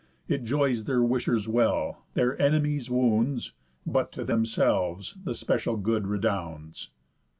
[0.27, 3.53] It joys their wishers well, their enemies wounds,
[3.85, 6.89] But to themselves the special good redounds."